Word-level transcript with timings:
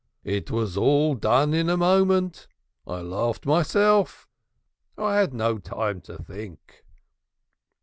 "It 0.23 0.49
was 0.49 0.77
all 0.77 1.13
done 1.13 1.53
in 1.53 1.69
a 1.69 1.77
moment. 1.77 2.47
I 2.87 3.01
laughed 3.01 3.45
myself; 3.45 4.27
I 4.97 5.17
had 5.17 5.31
no 5.31 5.59
time 5.59 6.01
to 6.01 6.17
think." 6.17 6.83